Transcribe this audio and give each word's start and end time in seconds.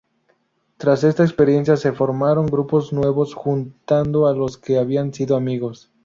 Tras 0.77 1.03
esta 1.03 1.21
experiencia, 1.23 1.77
se 1.77 1.91
formaron 1.91 2.47
grupos 2.47 2.91
nuevos, 2.91 3.35
juntando 3.35 4.25
a 4.25 4.33
los 4.33 4.57
que 4.57 4.79
habían 4.79 5.13
sido 5.13 5.35
amigos. 5.35 5.91